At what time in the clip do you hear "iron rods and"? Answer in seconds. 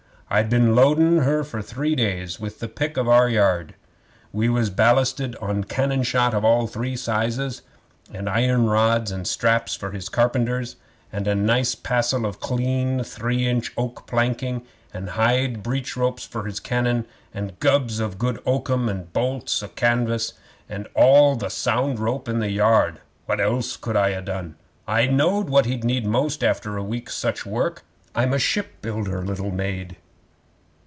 8.29-9.27